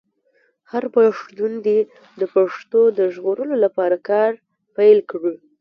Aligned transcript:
هر 0.71 0.83
پښتون 0.95 1.51
دې 1.65 1.79
د 2.19 2.21
پښتو 2.33 2.81
د 2.97 2.99
ژغورلو 3.13 3.55
لپاره 3.65 3.95
کار 4.09 4.31
پیل 4.75 4.99
کړي. 5.09 5.35